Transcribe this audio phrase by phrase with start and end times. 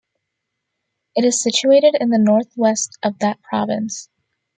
[1.13, 4.09] It is situated in the north-west of that province.